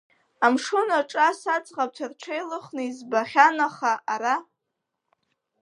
[0.45, 4.35] Амшын аҿы ас аӡӷабцәа рҽеилыхны избахьан, аха ара…